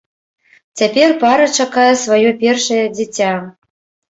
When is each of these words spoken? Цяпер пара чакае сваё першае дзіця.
Цяпер 0.81 1.09
пара 1.25 1.45
чакае 1.57 1.91
сваё 2.05 2.29
першае 2.45 2.81
дзіця. 2.99 3.29